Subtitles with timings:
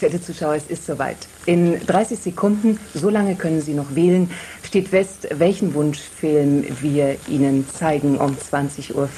[0.00, 1.18] Verehrte Zuschauer, es ist soweit.
[1.44, 4.30] In 30 Sekunden, so lange können Sie noch wählen,
[4.62, 9.08] steht fest, welchen Wunschfilm wir Ihnen zeigen um 20.15 Uhr.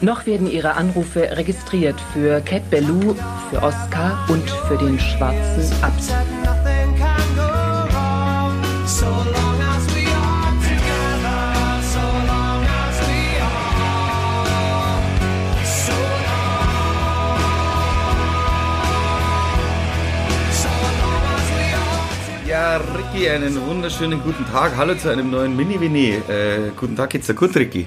[0.00, 3.14] Noch werden Ihre Anrufe registriert für Cat Ballou,
[3.50, 6.10] für Oscar und für den schwarzen Abs.
[22.66, 24.76] Ja, Ricky, einen wunderschönen guten Tag.
[24.76, 26.20] Hallo zu einem neuen Mini-Vini.
[26.28, 27.86] Äh, guten Tag, geht's dir gut, Ricky?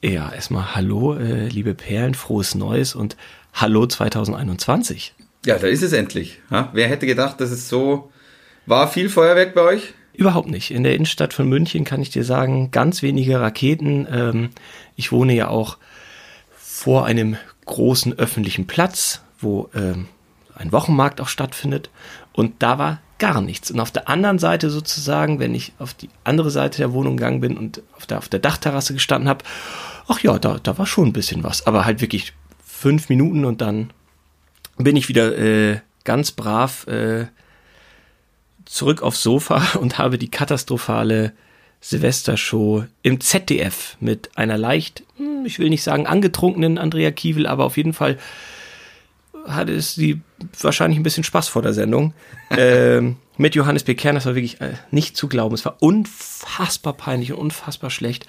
[0.00, 3.16] Ja, erstmal Hallo, äh, liebe Perlen, frohes Neues und
[3.52, 5.12] Hallo 2021.
[5.44, 6.38] Ja, da ist es endlich.
[6.52, 6.70] Ha?
[6.72, 8.12] Wer hätte gedacht, dass es so
[8.64, 8.86] war?
[8.86, 9.94] Viel Feuerwerk bei euch?
[10.12, 10.70] Überhaupt nicht.
[10.70, 14.06] In der Innenstadt von München kann ich dir sagen, ganz wenige Raketen.
[14.08, 14.50] Ähm,
[14.94, 15.78] ich wohne ja auch
[16.56, 20.06] vor einem großen öffentlichen Platz, wo ähm,
[20.54, 21.90] ein Wochenmarkt auch stattfindet.
[22.32, 23.70] Und da war gar nichts.
[23.70, 27.40] Und auf der anderen Seite sozusagen, wenn ich auf die andere Seite der Wohnung gegangen
[27.40, 29.44] bin und auf der, auf der Dachterrasse gestanden habe,
[30.08, 31.66] ach ja, da, da war schon ein bisschen was.
[31.66, 32.32] Aber halt wirklich
[32.64, 33.90] fünf Minuten und dann
[34.76, 37.26] bin ich wieder äh, ganz brav äh,
[38.64, 41.32] zurück aufs Sofa und habe die katastrophale
[41.80, 47.64] Silvestershow im ZDF mit einer leicht, hm, ich will nicht sagen angetrunkenen Andrea Kiewel, aber
[47.64, 48.18] auf jeden Fall
[49.46, 50.20] hatte es die
[50.60, 52.14] wahrscheinlich ein bisschen Spaß vor der Sendung.
[52.50, 53.94] ähm, mit Johannes B.
[53.94, 55.54] Kern, das war wirklich äh, nicht zu glauben.
[55.54, 58.26] Es war unfassbar peinlich und unfassbar schlecht.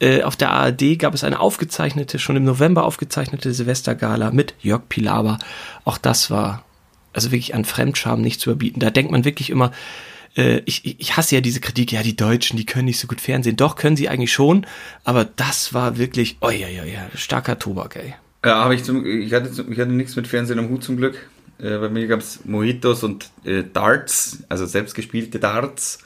[0.00, 4.82] Äh, auf der ARD gab es eine aufgezeichnete, schon im November aufgezeichnete Silvestergala mit Jörg
[4.88, 5.38] Pilawa.
[5.84, 6.64] Auch das war
[7.12, 8.80] also wirklich an Fremdscham nicht zu überbieten.
[8.80, 9.72] Da denkt man wirklich immer,
[10.36, 13.20] äh, ich, ich hasse ja diese Kritik, ja, die Deutschen, die können nicht so gut
[13.20, 13.56] Fernsehen.
[13.56, 14.66] Doch, können sie eigentlich schon,
[15.04, 18.14] aber das war wirklich, ja, ja, ja, starker Tobak, ey.
[18.44, 21.16] Ja, habe ich zum, ich hatte, ich hatte nichts mit Fernsehen am Hut zum Glück.
[21.58, 25.98] Äh, bei mir gab es Mojitos und äh, Darts, also selbstgespielte Darts.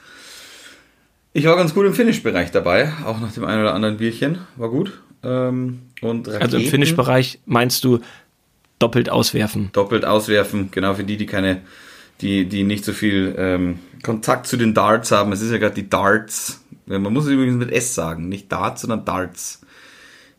[1.33, 4.69] Ich war ganz gut im Finish-Bereich dabei, auch nach dem einen oder anderen Bierchen, war
[4.69, 4.99] gut.
[5.23, 7.99] Ähm, und Raketen, also im Finish-Bereich meinst du
[8.79, 9.69] doppelt auswerfen?
[9.73, 11.61] Doppelt auswerfen, genau für die, die keine,
[12.21, 15.31] die, die nicht so viel ähm, Kontakt zu den Darts haben.
[15.31, 16.61] Es ist ja gerade die Darts.
[16.85, 19.62] Man muss es übrigens mit S sagen, nicht Darts, sondern Darts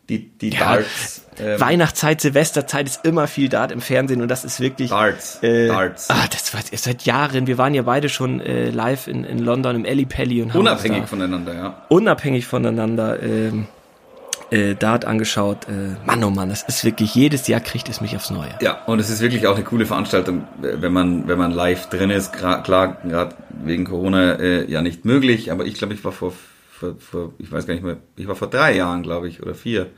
[0.08, 1.22] die, die ja, Darts.
[1.38, 4.90] Ähm, Weihnachtszeit, Silvesterzeit ist immer viel Dart im Fernsehen und das ist wirklich.
[4.90, 5.42] Darts.
[5.42, 6.10] Äh, Darts.
[6.10, 7.46] Ah, das war seit Jahren.
[7.46, 10.60] Wir waren ja beide schon äh, live in, in London im Ellie Pelli und haben
[10.60, 11.82] Unabhängig voneinander, ja.
[11.88, 13.66] Unabhängig voneinander ähm,
[14.50, 15.66] äh, Dart angeschaut.
[15.68, 18.50] Äh, Mann, oh Mann, das ist wirklich, jedes Jahr kriegt es mich aufs Neue.
[18.60, 22.10] Ja, und es ist wirklich auch eine coole Veranstaltung, wenn man, wenn man live drin
[22.10, 22.32] ist.
[22.32, 26.32] Gra klar, gerade wegen Corona äh, ja nicht möglich, aber ich glaube, ich war vor
[26.84, 29.54] vor, vor, ich weiß gar nicht mehr, ich war vor drei Jahren, glaube ich, oder
[29.54, 29.90] vier.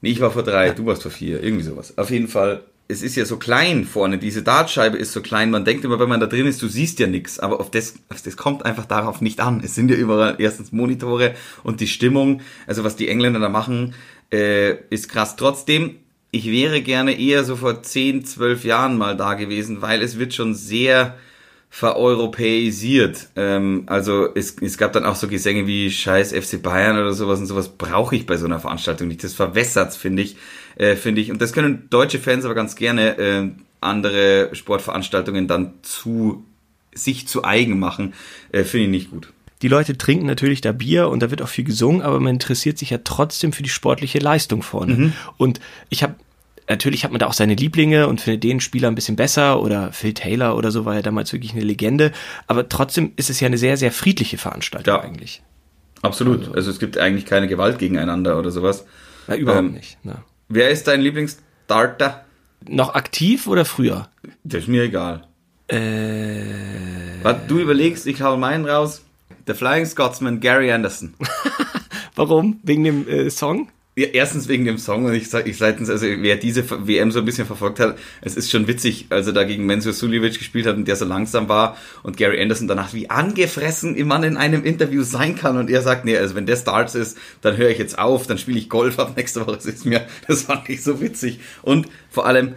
[0.00, 1.96] Nee, ich war vor drei, du warst vor vier, irgendwie sowas.
[1.96, 5.64] Auf jeden Fall, es ist ja so klein vorne, diese Dartscheibe ist so klein, man
[5.64, 8.22] denkt immer, wenn man da drin ist, du siehst ja nichts, aber auf das, auf
[8.22, 9.62] das kommt einfach darauf nicht an.
[9.64, 13.94] Es sind ja überall erstens Monitore und die Stimmung, also was die Engländer da machen,
[14.32, 15.36] äh, ist krass.
[15.36, 15.96] Trotzdem,
[16.30, 20.34] ich wäre gerne eher so vor zehn, zwölf Jahren mal da gewesen, weil es wird
[20.34, 21.16] schon sehr
[21.76, 23.28] vereuropäisiert.
[23.36, 27.38] Ähm, also es, es gab dann auch so Gesänge wie Scheiß FC Bayern oder sowas
[27.38, 29.22] und sowas brauche ich bei so einer Veranstaltung nicht.
[29.22, 30.36] Das verwässert, finde ich,
[30.76, 31.30] äh, finde ich.
[31.30, 33.50] Und das können deutsche Fans aber ganz gerne äh,
[33.82, 36.46] andere Sportveranstaltungen dann zu
[36.94, 38.14] sich zu eigen machen,
[38.52, 39.34] äh, finde ich nicht gut.
[39.60, 42.78] Die Leute trinken natürlich da Bier und da wird auch viel gesungen, aber man interessiert
[42.78, 44.94] sich ja trotzdem für die sportliche Leistung vorne.
[44.94, 45.12] Mhm.
[45.36, 45.60] Und
[45.90, 46.14] ich habe
[46.68, 49.92] natürlich hat man da auch seine Lieblinge und findet den Spieler ein bisschen besser oder
[49.92, 52.12] Phil Taylor oder so war ja damals wirklich eine Legende.
[52.46, 55.42] Aber trotzdem ist es ja eine sehr, sehr friedliche Veranstaltung ja, eigentlich.
[56.02, 56.40] Absolut.
[56.40, 58.86] Also, also, es gibt eigentlich keine Gewalt gegeneinander oder sowas.
[59.26, 59.98] Na, überhaupt ähm, nicht.
[60.02, 60.22] Na.
[60.48, 62.24] Wer ist dein Lieblingsdarter?
[62.68, 64.08] Noch aktiv oder früher?
[64.44, 65.26] Das ist mir egal.
[65.68, 66.42] Äh,
[67.22, 69.02] Was du überlegst, ich hau meinen raus.
[69.46, 71.14] Der Flying Scotsman Gary Anderson.
[72.14, 72.60] Warum?
[72.62, 73.68] Wegen dem äh, Song?
[73.98, 77.20] Ja, erstens wegen dem Song und ich sag, ich seitens, also wer diese WM so
[77.20, 80.66] ein bisschen verfolgt hat, es ist schon witzig, als er da gegen Mensur Suljovic gespielt
[80.66, 84.36] hat und der so langsam war und Gary Anderson danach wie angefressen im Mann in
[84.36, 87.70] einem Interview sein kann und er sagt, nee, also wenn der Starts ist, dann höre
[87.70, 90.68] ich jetzt auf, dann spiele ich Golf ab nächste Woche, das ist mir, das fand
[90.68, 91.40] ich so witzig.
[91.62, 92.54] Und vor allem,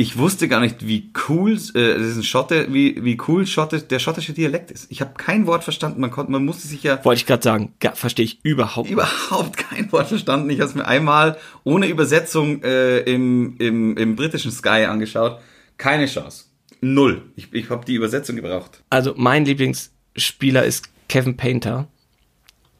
[0.00, 3.80] ich wusste gar nicht, wie cool, äh, das ist ein Schotte, wie, wie cool Schotte,
[3.80, 4.86] der schottische Dialekt ist.
[4.90, 6.00] Ich habe kein Wort verstanden.
[6.00, 7.04] Man konnte, man musste sich ja.
[7.04, 8.88] Wollte ich gerade sagen, ja, verstehe ich überhaupt.
[8.88, 10.50] Überhaupt kein Wort verstanden.
[10.50, 15.40] Ich habe es mir einmal ohne Übersetzung äh, im, im, im britischen Sky angeschaut.
[15.78, 16.44] Keine Chance.
[16.80, 17.32] Null.
[17.34, 18.84] Ich, ich habe die Übersetzung gebraucht.
[18.90, 21.88] Also mein Lieblingsspieler ist Kevin Painter,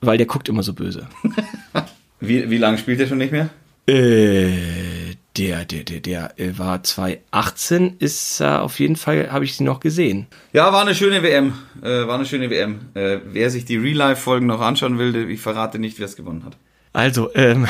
[0.00, 1.08] weil der guckt immer so böse.
[2.20, 3.50] wie, wie lange spielt er schon nicht mehr?
[3.88, 4.97] Äh
[5.38, 9.62] Der, der, der, der äh, war 2018, ist äh, auf jeden Fall, habe ich sie
[9.62, 10.26] noch gesehen.
[10.52, 11.54] Ja, war eine schöne WM.
[11.80, 12.80] Äh, war eine schöne WM.
[12.94, 16.56] Äh, wer sich die Real-Life-Folgen noch anschauen will, ich verrate nicht, wer es gewonnen hat.
[16.92, 17.68] Also, ähm,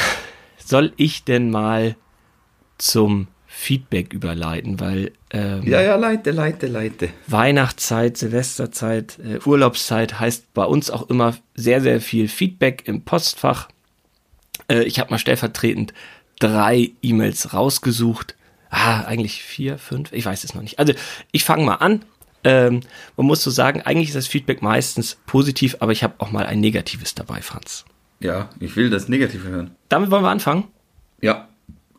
[0.57, 1.97] soll ich denn mal
[2.79, 7.11] zum Feedback überleiten, weil ähm, Ja, ja, leite, leite, leite.
[7.27, 13.69] Weihnachtszeit, Silvesterzeit, äh, Urlaubszeit heißt bei uns auch immer sehr, sehr viel Feedback im Postfach.
[14.71, 15.93] Äh, ich habe mal stellvertretend
[16.39, 18.35] drei E-Mails rausgesucht.
[18.71, 20.79] Ah, eigentlich vier, fünf, ich weiß es noch nicht.
[20.79, 20.93] Also
[21.33, 22.05] ich fange mal an.
[22.45, 22.81] Ähm,
[23.17, 26.47] man muss so sagen, eigentlich ist das Feedback meistens positiv, aber ich habe auch mal
[26.47, 27.85] ein negatives dabei, Franz.
[28.21, 29.71] Ja, ich will das Negative hören.
[29.89, 30.65] Damit wollen wir anfangen.
[31.21, 31.49] Ja,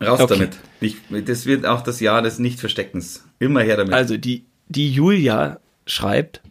[0.02, 0.34] raus Okay.
[0.36, 0.58] damit.
[0.80, 0.96] Ich,
[1.26, 3.26] das wird auch das Jahr des Nicht-Versteckens.
[3.40, 3.94] Immer her damit.
[3.94, 6.42] Also die, die Julia schreibt,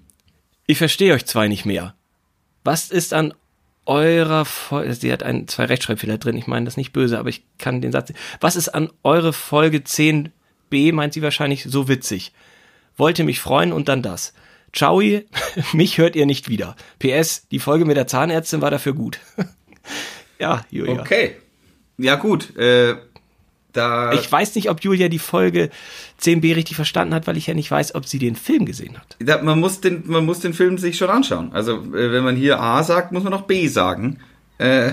[0.66, 1.94] ich verstehe euch zwei nicht mehr.
[2.64, 3.32] Was ist an
[3.88, 7.42] eurer Folge, sie hat ein, zwei Rechtschreibfehler drin, ich meine das nicht böse, aber ich
[7.58, 12.32] kann den Satz, was ist an eure Folge 10b, meint sie wahrscheinlich, so witzig?
[12.96, 14.34] Wollte mich freuen und dann das.
[14.72, 15.00] Ciao,
[15.72, 16.76] mich hört ihr nicht wieder.
[16.98, 19.18] PS, die Folge mit der Zahnärztin war dafür gut.
[20.38, 21.00] ja, Julia.
[21.00, 21.36] Okay.
[21.96, 22.56] Ja, gut.
[22.56, 22.96] Äh,
[23.78, 24.12] da.
[24.12, 25.70] Ich weiß nicht, ob Julia die Folge
[26.20, 29.16] 10b richtig verstanden hat, weil ich ja nicht weiß, ob sie den Film gesehen hat.
[29.20, 31.52] da, man, muss den, man muss den Film sich schon anschauen.
[31.52, 34.18] Also, äh, wenn man hier A sagt, muss man auch B sagen.
[34.58, 34.92] Äh,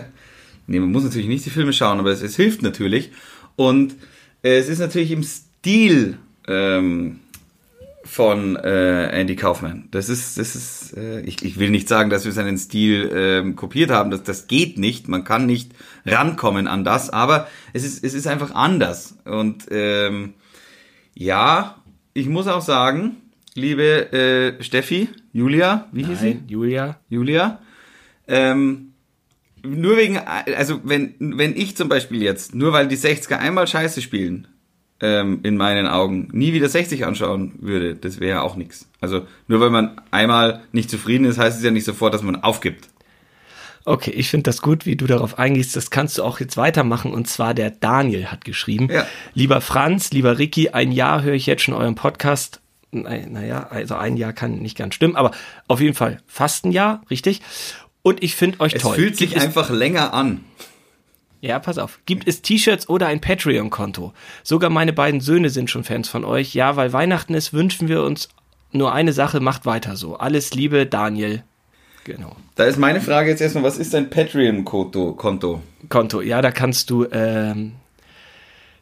[0.67, 3.11] nee, man muss natürlich nicht die Filme schauen, aber es, es hilft natürlich.
[3.55, 3.95] Und
[4.43, 6.17] äh, es ist natürlich im Stil
[6.47, 7.19] ähm,
[8.05, 9.87] von äh, Andy Kaufman.
[9.91, 13.55] Das ist, das ist, äh, ich, ich will nicht sagen, dass wir seinen Stil ähm,
[13.55, 14.11] kopiert haben.
[14.11, 15.07] Das, das geht nicht.
[15.07, 15.71] Man kann nicht
[16.05, 19.17] rankommen an das, aber es ist, es ist einfach anders.
[19.25, 20.35] Und ähm,
[21.15, 21.81] ja,
[22.13, 23.17] ich muss auch sagen,
[23.55, 26.35] liebe äh, Steffi, Julia, wie hieß sie?
[26.35, 26.99] Nein, Julia.
[27.09, 27.59] Julia.
[28.27, 28.93] Ähm,
[29.63, 34.01] nur wegen, also wenn, wenn ich zum Beispiel jetzt, nur weil die 60er einmal scheiße
[34.01, 34.47] spielen,
[35.01, 38.87] ähm, in meinen Augen, nie wieder 60 anschauen würde, das wäre ja auch nix.
[39.01, 42.37] Also nur weil man einmal nicht zufrieden ist, heißt es ja nicht sofort, dass man
[42.43, 42.87] aufgibt.
[43.87, 45.75] Okay, ich finde das gut, wie du darauf eingehst.
[45.75, 47.13] Das kannst du auch jetzt weitermachen.
[47.13, 48.89] Und zwar der Daniel hat geschrieben.
[48.91, 49.05] Ja.
[49.35, 52.61] Lieber Franz, lieber Ricky, ein Jahr höre ich jetzt schon euren Podcast.
[52.91, 55.31] Naja, also ein Jahr kann nicht ganz stimmen, aber
[55.67, 57.41] auf jeden Fall fast ein Jahr, richtig?
[58.01, 58.95] Und ich finde euch Es toll.
[58.95, 60.43] fühlt sich Gibt es- einfach länger an.
[61.45, 61.99] Ja, pass auf.
[62.07, 64.13] Gibt es T-Shirts oder ein Patreon-Konto?
[64.41, 66.55] Sogar meine beiden Söhne sind schon Fans von euch.
[66.55, 68.29] Ja, weil Weihnachten ist, wünschen wir uns
[68.71, 70.17] nur eine Sache, macht weiter so.
[70.17, 71.43] Alles Liebe, Daniel.
[72.03, 72.35] Genau.
[72.55, 75.13] Da ist meine Frage jetzt erstmal, was ist dein Patreon-Konto?
[75.13, 75.61] Konto?
[75.87, 76.21] Konto.
[76.21, 77.73] Ja, da kannst du ähm,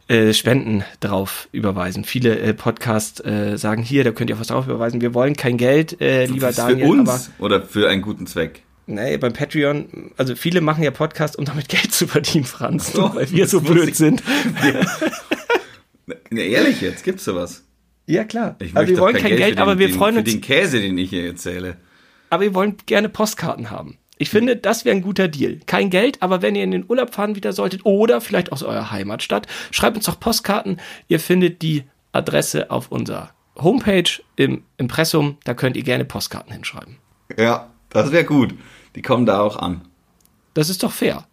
[0.08, 2.06] äh, Spenden drauf überweisen.
[2.06, 5.02] Viele äh, Podcasts äh, sagen hier, da könnt ihr was drauf überweisen.
[5.02, 6.88] Wir wollen kein Geld, äh, lieber Für Daniel.
[6.88, 8.64] uns oder für einen guten Zweck?
[8.88, 12.94] Aber nee, beim Patreon, also viele machen ja Podcasts, um damit Geld zu verdienen, Franz,
[12.94, 13.96] So, weil wir so blöd ich.
[13.98, 14.24] sind.
[16.32, 17.64] Ja, ehrlich jetzt, gibt's sowas?
[18.08, 18.58] Ja, klar.
[18.60, 20.30] Ich aber möchte wir wollen kein Geld, für aber den, wir den, freuen für uns.
[20.32, 21.78] den Käse, den ich hier erzähle.
[22.30, 23.98] aber wir wollen gerne Postkarten haben.
[24.18, 25.60] Ich finde, das wäre ein guter Deal.
[25.66, 28.92] Kein Geld, aber wenn ihr in den Urlaub fahren wieder solltet oder vielleicht aus eurer
[28.92, 30.82] Heimatstadt, schreibt uns doch Postkarten.
[31.08, 35.38] Ihr findet die Adresse auf unserer Homepage im Impressum.
[35.46, 36.98] Da könnt ihr gerne Postkarten hinschreiben.
[37.38, 38.54] Ja, das wäre gut.
[38.96, 39.82] Die kommen da auch an.
[40.54, 41.26] Das ist doch fair.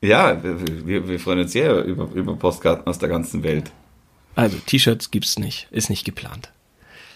[0.00, 3.72] Ja, wir, wir, wir freuen uns sehr über, über Postkarten aus der ganzen Welt.
[4.34, 5.68] Also, T-Shirts gibt's nicht.
[5.70, 6.50] Ist nicht geplant.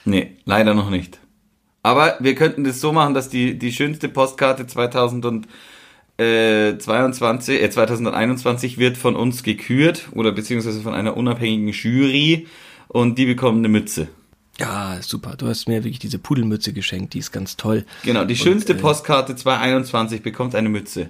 [0.04, 1.18] Nee, leider noch nicht.
[1.82, 8.96] Aber wir könnten das so machen, dass die, die schönste Postkarte 2022, äh, 2021 wird
[8.96, 12.46] von uns gekürt oder beziehungsweise von einer unabhängigen Jury
[12.88, 14.08] und die bekommen eine Mütze.
[14.60, 15.34] Ja, super.
[15.36, 17.14] Du hast mir wirklich diese Pudelmütze geschenkt.
[17.14, 17.84] Die ist ganz toll.
[18.04, 21.08] Genau, die schönste Postkarte 2021 bekommt eine Mütze.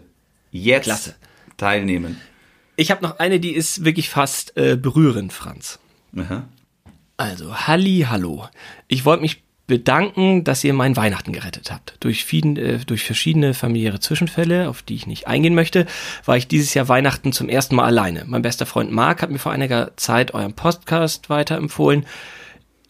[0.53, 1.15] Jetzt Klasse.
[1.57, 2.21] teilnehmen.
[2.77, 5.79] Ich habe noch eine, die ist wirklich fast äh, berührend, Franz.
[6.17, 6.45] Aha.
[7.17, 8.49] Also, Halli, hallo.
[8.89, 11.97] Ich wollte mich bedanken, dass ihr meinen Weihnachten gerettet habt.
[12.01, 15.87] Durch, vielen, äh, durch verschiedene familiäre Zwischenfälle, auf die ich nicht eingehen möchte,
[16.25, 18.25] war ich dieses Jahr Weihnachten zum ersten Mal alleine.
[18.27, 22.05] Mein bester Freund Marc hat mir vor einiger Zeit euren Podcast weiterempfohlen.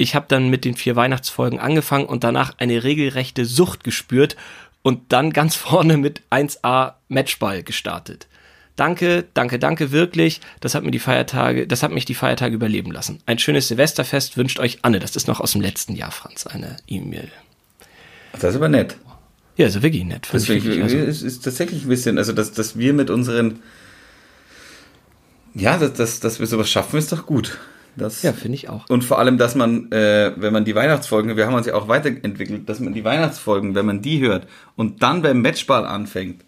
[0.00, 4.35] Ich habe dann mit den vier Weihnachtsfolgen angefangen und danach eine regelrechte Sucht gespürt
[4.80, 8.26] und dann ganz vorne mit 1A Matchball gestartet.
[8.76, 10.40] Danke, danke, danke wirklich.
[10.61, 13.19] Das hat mir die Feiertage, das hat mich die Feiertage überleben lassen.
[13.26, 15.00] Ein schönes Silvesterfest wünscht euch Anne.
[15.00, 17.30] Das ist noch aus dem letzten Jahr, Franz, eine E-Mail.
[18.33, 18.97] Das ist aber nett.
[19.59, 20.28] Ja, also wirklich nett.
[20.33, 23.59] Das wirklich, also, es ist tatsächlich ein bisschen, also dass, dass wir mit unseren,
[25.52, 27.59] ja, dass, dass, dass wir sowas schaffen, ist doch gut.
[27.97, 28.89] Das, ja, finde ich auch.
[28.89, 31.89] Und vor allem, dass man, äh, wenn man die Weihnachtsfolgen, wir haben uns ja auch
[31.89, 36.45] weiterentwickelt, dass man die Weihnachtsfolgen, wenn man die hört und dann beim Matchball anfängt,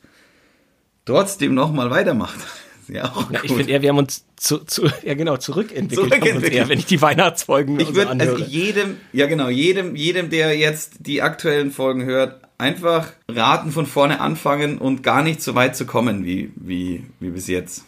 [1.05, 2.39] trotzdem nochmal weitermacht.
[2.89, 6.53] Ja, auch Na, ich finde eher, wir haben uns zu, zu, ja genau, zurückentwickelt, Zurückentwickelt.
[6.53, 8.43] eher, wenn ich die Weihnachtsfolgen Ich würde also anhöre.
[8.49, 14.21] jedem, ja genau, jedem, jedem, der jetzt die aktuellen Folgen hört, einfach raten von vorne
[14.21, 17.85] anfangen und gar nicht so weit zu kommen wie, wie, wie bis jetzt.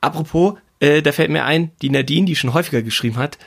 [0.00, 3.38] Apropos, äh, da fällt mir ein, die Nadine, die schon häufiger geschrieben hat,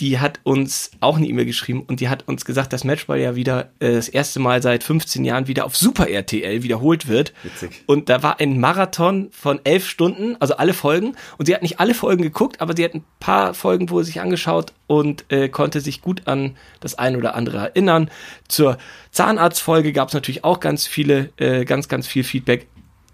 [0.00, 3.36] die hat uns auch eine E-Mail geschrieben und die hat uns gesagt, dass Matchball ja
[3.36, 7.32] wieder äh, das erste Mal seit 15 Jahren wieder auf Super RTL wiederholt wird.
[7.44, 7.84] Witzig.
[7.86, 11.16] Und da war ein Marathon von elf Stunden, also alle Folgen.
[11.36, 14.20] Und sie hat nicht alle Folgen geguckt, aber sie hat ein paar Folgen wohl sich
[14.20, 18.10] angeschaut und äh, konnte sich gut an das eine oder andere erinnern.
[18.48, 18.78] Zur
[19.10, 22.66] Zahnarztfolge gab es natürlich auch ganz viele, äh, ganz, ganz viel Feedback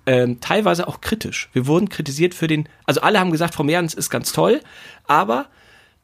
[0.06, 1.48] ähm, teilweise auch kritisch.
[1.52, 4.60] Wir wurden kritisiert für den, also alle haben gesagt, Frau Mehrens ist ganz toll,
[5.06, 5.46] aber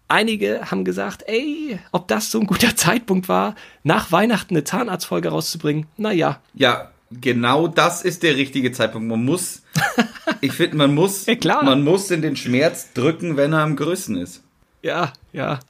[0.08, 5.28] einige haben gesagt, ey, ob das so ein guter Zeitpunkt war, nach Weihnachten eine Zahnarztfolge
[5.30, 9.08] rauszubringen, naja, Ja, genau das ist der richtige Zeitpunkt.
[9.08, 9.62] Man muss,
[10.40, 11.62] ich finde, man muss, Ja, klar.
[11.64, 14.42] man muss in den Schmerz drücken, wenn er am größten ist.
[14.82, 15.60] ja, ja.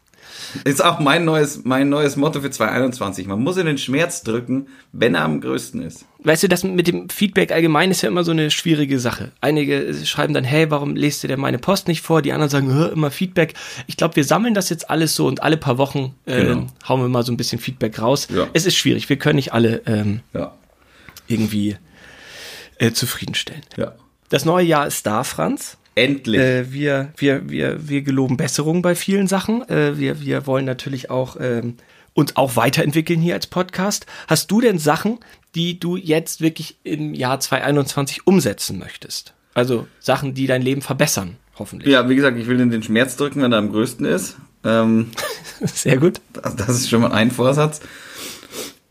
[0.65, 3.27] Ist auch mein neues, mein neues Motto für 2021.
[3.27, 6.05] Man muss in den Schmerz drücken, wenn er am größten ist.
[6.25, 9.33] Weißt du, das mit dem Feedback allgemein ist ja immer so eine schwierige Sache.
[9.41, 12.23] Einige schreiben dann, hey, warum lest du denn meine Post nicht vor?
[12.23, 13.55] Die anderen sagen, "Hör, immer Feedback.
[13.87, 16.67] Ich glaube, wir sammeln das jetzt alles so und alle paar Wochen äh, Genau.
[16.89, 18.29] hauen wir mal so ein bisschen Feedback raus.
[18.33, 18.47] Ja.
[18.53, 20.55] Es ist schwierig, wir können nicht alle ähm, Ja,
[21.27, 21.77] irgendwie
[22.79, 23.63] äh, zufriedenstellen.
[23.77, 23.93] ja.
[24.29, 25.77] Das neue Jahr ist da, Franz.
[25.95, 26.41] Endlich.
[26.41, 29.69] Äh, wir, wir, wir, wir geloben Besserung bei vielen Sachen.
[29.69, 31.77] Äh, wir, wir wollen natürlich auch ähm,
[32.15, 34.07] uns auch weiterentwickeln hier als Podcast.
[34.27, 35.19] Hast du denn Sachen,
[35.55, 39.35] die du jetzt wirklich im Jahr 2021 umsetzen möchtest?
[39.55, 41.93] Also Sachen, die dein Leben verbessern, hoffentlich.
[41.93, 44.37] ja, wie gesagt, ich will in den Schmerz drücken, wenn er am größten ist.
[44.65, 45.11] Ähm,
[45.61, 46.21] Sehr gut.
[46.33, 47.81] das, das ist schon mal ein Vorsatz.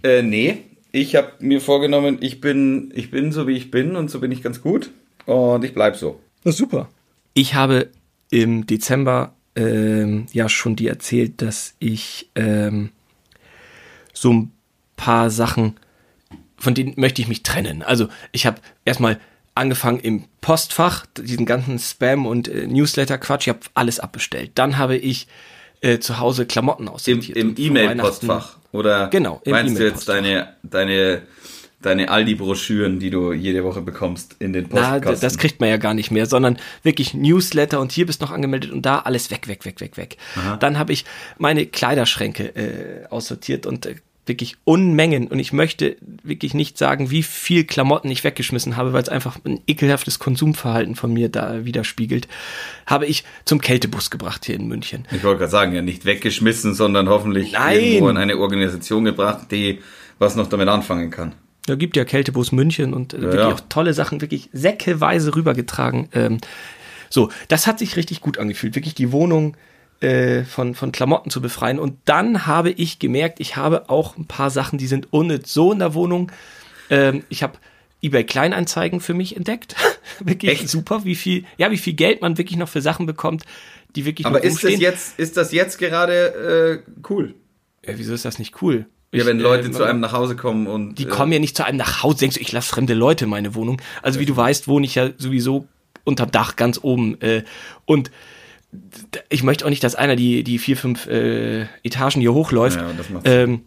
[0.03, 0.59] Äh, nee,
[0.91, 4.31] ich habe mir vorgenommen, ich bin, ich bin so wie ich bin und so bin
[4.31, 4.91] ich ganz gut.
[5.25, 6.19] Und ich bleib so.
[6.43, 6.89] Das ist super.
[7.33, 7.89] Ich habe
[8.29, 12.91] im Dezember ähm, ja schon dir erzählt, dass ich ähm,
[14.13, 14.51] so ein
[14.95, 15.77] paar Sachen,
[16.57, 17.83] von denen möchte ich mich trennen.
[17.83, 19.19] Also ich habe erstmal
[19.55, 24.51] angefangen im Postfach, diesen ganzen Spam und äh, Newsletter-Quatsch, ich habe alles abbestellt.
[24.55, 25.27] Dann habe ich
[25.81, 27.37] äh, zu Hause Klamotten Im, aussortiert.
[27.37, 28.57] im vor E-Mail-Postfach.
[28.71, 31.23] Oder Genau, im meinst du jetzt deine, deine,
[31.81, 35.15] deine Aldi-Broschüren, die du jede Woche bekommst, in den Na, Postkasten?
[35.15, 38.31] d- das kriegt man ja gar nicht mehr, sondern wirklich Newsletter und hier bist noch
[38.31, 40.17] angemeldet und da alles weg, weg, weg, weg, weg.
[40.59, 41.05] Dann habe ich
[41.37, 43.95] meine Kleiderschränke äh, aussortiert und äh,
[44.27, 49.01] wirklich Unmengen und ich möchte wirklich nicht sagen, wie viel Klamotten ich weggeschmissen habe, weil
[49.01, 52.27] es einfach ein ekelhaftes Konsumverhalten von mir da widerspiegelt,
[52.85, 55.07] habe ich zum Kältebus gebracht hier in München.
[55.11, 57.79] Ich wollte gerade sagen, ja, nicht weggeschmissen, sondern hoffentlich Nein.
[57.79, 59.79] irgendwo in eine Organisation gebracht, die
[60.19, 61.33] was noch damit anfangen kann.
[61.65, 63.53] Da gibt ja Kältebus München und äh, wirklich ja.
[63.53, 66.09] auch tolle Sachen, wirklich säckeweise rübergetragen.
[66.13, 66.37] Ähm,
[67.09, 69.55] so, das hat sich richtig gut angefühlt, wirklich die Wohnung
[69.99, 71.77] äh, von, von Klamotten zu befreien.
[71.77, 75.71] Und dann habe ich gemerkt, ich habe auch ein paar Sachen, die sind unnütz so
[75.71, 76.31] in der Wohnung.
[76.89, 77.53] Ähm, ich habe
[78.01, 79.75] eBay Kleinanzeigen für mich entdeckt.
[80.19, 80.69] wirklich Echt?
[80.69, 83.43] super, wie viel, ja, wie viel Geld man wirklich noch für Sachen bekommt,
[83.95, 84.81] die wirklich Aber ist das rumstehen.
[84.81, 87.35] jetzt, ist das jetzt gerade äh, cool?
[87.85, 88.85] ja, wieso ist das nicht cool?
[89.11, 91.57] Ja, wenn Leute äh, zu einem nach Hause kommen und Die äh, kommen ja nicht
[91.57, 93.81] zu einem nach Hause, denkst du, ich lasse fremde Leute in meine Wohnung.
[94.01, 95.67] Also wie du weißt, wohne ich ja sowieso
[96.03, 97.19] unterm Dach ganz oben.
[97.21, 97.43] Äh,
[97.85, 98.11] und
[99.29, 102.79] ich möchte auch nicht, dass einer die, die vier, fünf äh, Etagen hier hochläuft.
[102.79, 103.63] Ja, das ähm,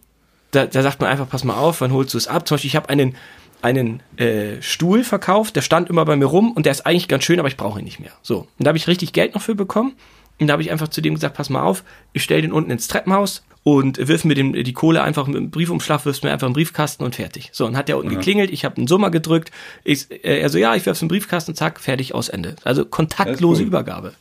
[0.50, 2.48] da, da sagt man einfach, pass mal auf, wann holst du es ab?
[2.48, 3.14] Zum Beispiel, ich habe einen,
[3.60, 7.24] einen äh, Stuhl verkauft, der stand immer bei mir rum und der ist eigentlich ganz
[7.24, 8.12] schön, aber ich brauche ihn nicht mehr.
[8.22, 9.94] So, und da habe ich richtig Geld noch für bekommen.
[10.40, 12.70] Und da habe ich einfach zu dem gesagt, pass mal auf, ich stelle den unten
[12.70, 16.46] ins Treppenhaus und wirf mir den, die Kohle einfach mit dem Briefumschlag, wirfst mir einfach
[16.46, 17.48] einen Briefkasten und fertig.
[17.52, 19.50] So, und hat der unten geklingelt, ich habe einen Summer gedrückt,
[19.82, 22.56] ich, äh, er so, ja, ich werf's in den Briefkasten, zack, fertig, aus Ende.
[22.62, 23.68] Also kontaktlose cool.
[23.68, 24.12] Übergabe.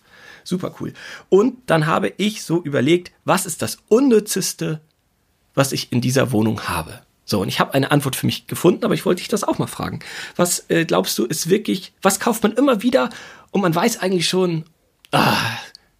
[0.45, 0.93] Super cool.
[1.29, 4.79] Und dann habe ich so überlegt, was ist das Unnützeste,
[5.53, 7.01] was ich in dieser Wohnung habe?
[7.25, 9.57] So, und ich habe eine Antwort für mich gefunden, aber ich wollte dich das auch
[9.57, 9.99] mal fragen.
[10.37, 13.09] Was äh, glaubst du, ist wirklich, was kauft man immer wieder
[13.51, 14.65] und man weiß eigentlich schon,
[15.11, 15.35] ah,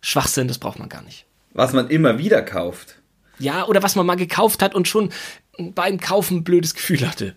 [0.02, 1.26] Schwachsinn, das braucht man gar nicht.
[1.54, 2.96] was man immer wieder kauft.
[3.40, 5.10] Ja, oder was man mal gekauft hat und schon
[5.58, 7.36] beim Kaufen ein blödes Gefühl hatte.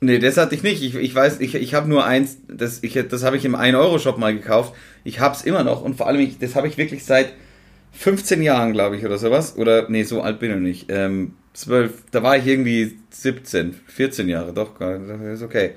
[0.00, 0.82] Nee, das hatte ich nicht.
[0.82, 4.32] Ich, ich weiß, ich, ich habe nur eins, das, das habe ich im 1-Euro-Shop mal
[4.34, 4.74] gekauft.
[5.04, 7.32] Ich hab's immer noch und vor allem, ich, das habe ich wirklich seit
[7.92, 9.56] 15 Jahren, glaube ich, oder sowas.
[9.56, 10.86] Oder, nee, so alt bin ich nicht.
[10.90, 15.72] Ähm, 12, da war ich irgendwie 17, 14 Jahre, doch, ist okay.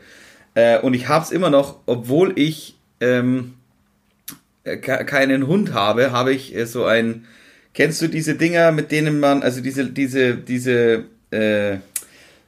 [0.54, 3.56] Äh, und ich hab's immer noch, obwohl ich ähm,
[4.64, 7.26] äh, ke- keinen Hund habe, habe ich äh, so ein,
[7.74, 11.78] kennst du diese Dinger, mit denen man, also diese, diese, diese, äh,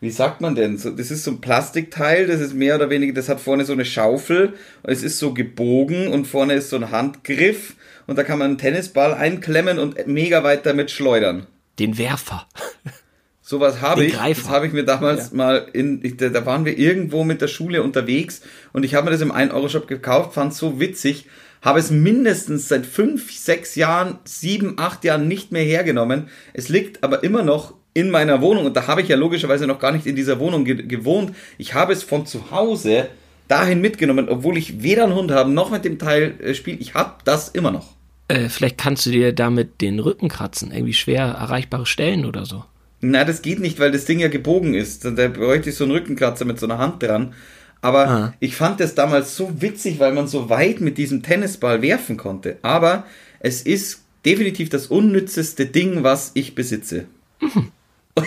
[0.02, 0.78] wie sagt man denn?
[0.78, 3.74] So, das ist so ein Plastikteil, das ist mehr oder weniger, das hat vorne so
[3.74, 4.54] eine Schaufel,
[4.84, 7.76] es ist so gebogen und vorne ist so ein Handgriff
[8.06, 11.48] und da kann man einen Tennisball einklemmen und mega weit damit schleudern.
[11.80, 12.48] Den Werfer.
[13.42, 14.14] Sowas habe ich.
[14.14, 14.42] Greifer.
[14.42, 15.38] Das habe ich mir damals ja.
[15.38, 19.12] mal in, ich, da waren wir irgendwo mit der Schule unterwegs und ich habe mir
[19.12, 21.28] das im 1-Euro-Shop gekauft, fand es so witzig,
[21.64, 26.28] habe es mindestens seit fünf, sechs Jahren, sieben, acht Jahren nicht mehr hergenommen.
[26.54, 29.80] Es liegt aber immer noch in meiner Wohnung und da habe ich ja logischerweise noch
[29.80, 31.34] gar nicht in dieser Wohnung ge gewohnt.
[31.58, 33.08] Ich habe es von zu Hause
[33.48, 36.78] dahin mitgenommen, obwohl ich weder einen Hund habe noch mit dem Teil äh, spiele.
[36.78, 37.96] Ich habe das immer noch.
[38.28, 42.66] Äh, vielleicht kannst du dir damit den Rücken kratzen, irgendwie schwer erreichbare Stellen oder so.
[43.00, 45.06] Na, das geht nicht, weil das Ding ja gebogen ist.
[45.06, 47.34] Da bräuchte ich so einen Rückenkratzer mit so einer Hand dran.
[47.84, 48.34] Aber ah.
[48.40, 52.58] ich fand das damals so witzig, weil man so weit mit diesem Tennisball werfen konnte.
[52.62, 53.06] Aber
[53.42, 57.08] es ist definitiv das unnützeste Ding, was ich besitze.
[57.42, 57.72] Mhm.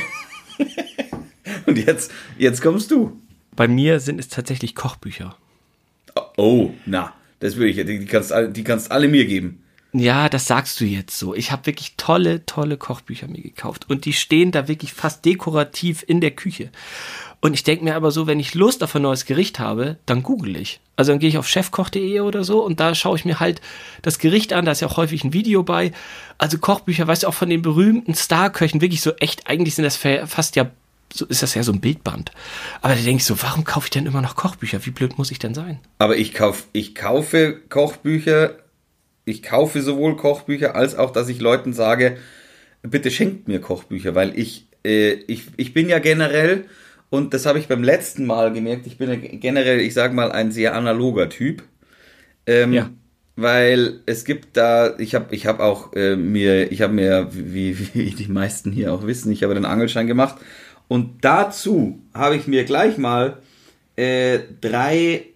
[1.66, 3.18] Und jetzt, jetzt kommst du.
[3.56, 5.34] Bei mir sind es tatsächlich Kochbücher.
[6.36, 9.62] Oh, na, das würde ich, die kannst, die kannst alle mir geben.
[9.99, 11.35] Ja, das sagst du jetzt so.
[11.35, 16.05] Ich habe wirklich tolle, tolle Kochbücher mir gekauft und die stehen da wirklich fast dekorativ
[16.07, 16.71] in der Küche.
[17.41, 20.23] Und ich denke mir aber so, wenn ich Lust auf ein neues Gericht habe, dann
[20.23, 20.81] google ich.
[20.97, 23.62] Also dann gehe ich auf chefkoch.de oder so und da schaue ich mir halt
[24.03, 25.93] das Gericht an, da ist ja auch häufig ein Video bei.
[26.37, 29.97] Also Kochbücher, weißt du, auch von den berühmten Starköchen, wirklich so echt, eigentlich sind das
[29.97, 30.71] fast ja,
[31.11, 32.33] so ist das ja so ein Bildband.
[32.83, 34.85] Aber da denke ich so, warum kaufe ich denn immer noch Kochbücher?
[34.85, 35.79] Wie blöd muss ich denn sein?
[35.99, 38.57] Aber ich kauf, ich kaufe Kochbücher,
[39.26, 42.16] ich kaufe sowohl Kochbücher als auch, dass ich Leuten sage,
[42.83, 46.64] bitte schenkt mir Kochbücher, weil ich, äh, ich, ich bin ja generell,
[47.11, 48.87] und das habe ich beim letzten Mal gemerkt.
[48.87, 51.62] Ich bin generell, ich sage mal, ein sehr analoger Typ.
[52.47, 52.90] Ähm, ja.
[53.37, 57.76] Weil es gibt da, ich habe ich hab auch äh, mir, ich habe mir, wie,
[57.95, 60.37] wie die meisten hier auch wissen, ich habe den Angelschein gemacht.
[60.88, 63.38] Und dazu habe ich mir gleich mal
[63.97, 65.26] äh, drei,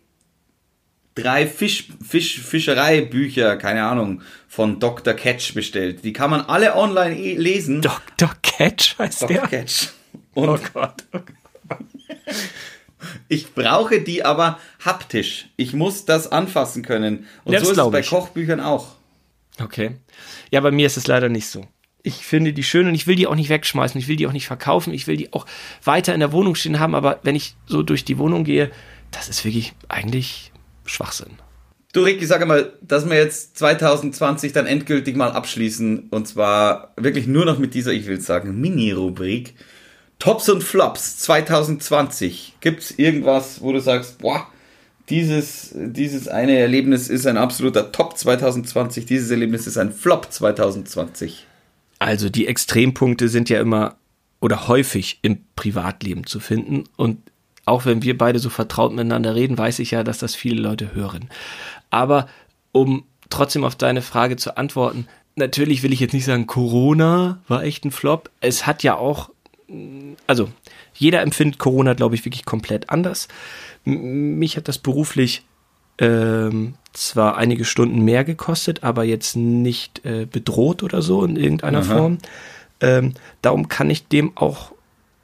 [1.15, 5.15] drei Fisch, Fisch, Fischereibücher, keine Ahnung, von Dr.
[5.15, 6.05] Catch bestellt.
[6.05, 7.83] Die kann man alle online eh lesen.
[7.83, 8.35] Dr.
[8.43, 9.29] Catch heißt Dr.
[9.29, 9.49] der?
[9.49, 9.89] Catch.
[10.35, 11.05] Und oh Gott.
[11.13, 11.79] Oh Gott.
[13.29, 15.49] Ich brauche die aber haptisch.
[15.57, 17.27] Ich muss das anfassen können.
[17.45, 18.09] Und das so ist es bei ich.
[18.11, 18.89] Kochbüchern auch.
[19.59, 19.93] Okay.
[20.51, 21.67] Ja, bei mir ist es leider nicht so.
[22.03, 24.01] Ich finde die schön und ich will die auch nicht wegschmeißen.
[24.01, 24.93] Ich will die auch nicht verkaufen.
[24.93, 25.47] Ich will die auch
[25.85, 26.95] weiter in der Wohnung stehen haben.
[26.95, 28.71] Aber wenn ich so durch die Wohnung gehe,
[29.11, 30.53] das ist wirklich eigentlich
[30.85, 31.39] Schwachsinn.
[31.93, 36.09] Du, Ricky, sag mal, dass wir jetzt 2020 dann endgültig mal abschließen.
[36.11, 39.55] Und zwar wirklich nur noch mit dieser, ich will sagen, Mini-Rubrik.
[40.21, 42.57] Tops und Flops 2020.
[42.61, 44.47] Gibt's irgendwas, wo du sagst, boah,
[45.09, 51.47] dieses, dieses eine Erlebnis ist ein absoluter Top 2020, dieses Erlebnis ist ein Flop 2020?
[51.99, 53.97] Also die Extrempunkte sind ja immer
[54.41, 57.19] oder häufig im Privatleben zu finden und
[57.71, 60.95] auch wenn wir beide so vertraut miteinander reden, weiß ich ja, dass das viele Leute
[60.95, 61.31] hören.
[61.91, 62.29] Aber
[62.73, 65.07] um trotzdem auf deine Frage zu antworten,
[65.37, 68.31] natürlich will ich jetzt nicht sagen, Corona war echt ein Flop.
[68.41, 69.31] Es hat ja auch
[70.27, 70.49] also
[70.95, 73.29] jeder empfindet Corona, glaube ich, wirklich komplett anders.
[73.85, 75.45] Mich hat das beruflich
[75.99, 81.81] ähm, zwar einige Stunden mehr gekostet, aber jetzt nicht äh, bedroht oder so in irgendeiner
[81.81, 81.97] Aha.
[81.97, 82.19] Form.
[82.81, 84.73] Ähm, darum kann ich dem auch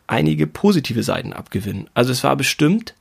[0.07, 1.89] einige positive Seiten abgewinnen.
[1.95, 2.95] Also es war bestimmt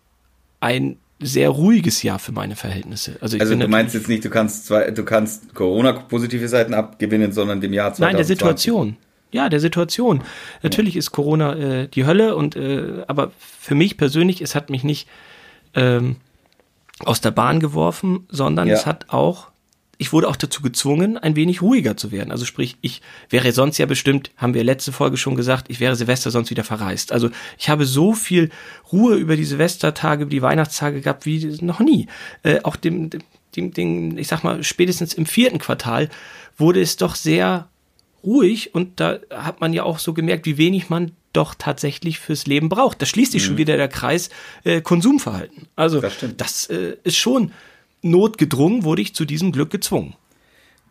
[0.60, 3.18] ein sehr ruhiges Jahr für meine Verhältnisse.
[3.22, 7.32] Also, also du meinst jetzt nicht, du kannst zwei, du kannst Corona positive Seiten abgewinnen,
[7.32, 8.02] sondern dem Jahr 2020.
[8.02, 8.98] Nein, der Situation
[9.36, 10.24] ja, der Situation.
[10.64, 14.86] Natürlich ist Corona äh, die Hölle und äh, aber für mich persönlich, es hat mich
[14.86, 15.10] nicht
[15.74, 16.16] ähm,
[17.04, 18.76] aus der Bahn geworfen, sondern ja.
[18.76, 19.50] es hat auch,
[19.98, 22.32] ich wurde auch dazu gezwungen, ein wenig ruhiger zu werden.
[22.32, 25.96] Also sprich, ich wäre sonst ja bestimmt, haben wir letzte Folge schon gesagt, ich wäre
[25.96, 27.12] Silvester sonst wieder verreist.
[27.12, 28.50] Also ich habe so viel
[28.92, 32.08] Ruhe über die Silvestertage, über die Weihnachtstage gehabt wie noch nie.
[32.44, 33.10] Äh, auch dem,
[33.56, 36.10] dem, dem, ich sag mal, spätestens im vierten Quartal
[36.58, 37.70] wurde es doch sehr
[38.24, 42.48] ruhig und da hat man ja auch so gemerkt, wie wenig man doch tatsächlich fürs
[42.48, 43.02] Leben braucht.
[43.02, 43.48] Da schließt sich mhm.
[43.48, 44.30] schon wieder der Kreis
[44.64, 45.68] äh, Konsumverhalten.
[45.76, 47.52] Also das, das äh, ist schon
[48.06, 50.16] notgedrungen, wurde ich zu diesem Glück gezwungen.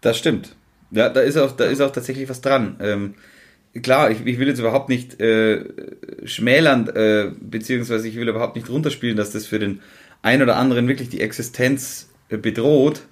[0.01, 0.57] Das stimmt.
[0.91, 2.77] Ja, da ist auch, da ist auch tatsächlich was dran.
[2.81, 3.15] Ähm,
[3.83, 5.65] klar, ich, ich will jetzt überhaupt nicht äh,
[6.25, 9.81] schmälern, äh, beziehungsweise ich will überhaupt nicht runterspielen, dass das für den
[10.23, 13.03] einen oder anderen wirklich die Existenz äh, bedroht.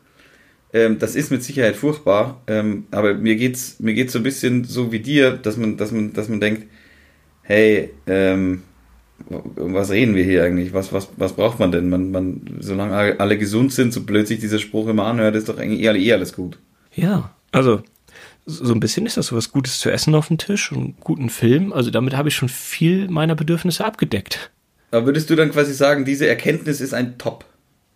[0.73, 4.65] Ähm, das ist mit Sicherheit furchtbar, ähm, aber mir geht's mir geht's so ein bisschen
[4.65, 6.67] so wie dir, dass man dass man dass man denkt,
[7.43, 8.63] hey, ähm,
[9.29, 10.73] was reden wir hier eigentlich?
[10.73, 11.89] Was was was braucht man denn?
[11.89, 15.59] Man man solange alle gesund sind, so blöd sich dieser Spruch immer anhört, ist doch
[15.59, 16.59] eigentlich eh, eh alles gut.
[16.95, 17.83] Ja, also
[18.47, 20.97] so ein bisschen ist das so was Gutes zu essen auf dem Tisch und einen
[21.01, 21.73] guten Film.
[21.73, 24.51] Also damit habe ich schon viel meiner Bedürfnisse abgedeckt.
[24.91, 27.45] Aber würdest du dann quasi sagen, diese Erkenntnis ist ein Top?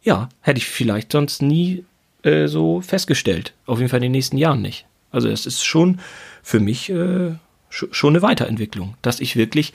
[0.03, 1.85] Ja, hätte ich vielleicht sonst nie
[2.23, 3.55] äh, so festgestellt.
[3.67, 4.87] Auf jeden Fall in den nächsten Jahren nicht.
[5.11, 6.01] Also es ist schon
[6.43, 7.33] für mich äh,
[7.71, 9.73] sch schon eine Weiterentwicklung, dass ich wirklich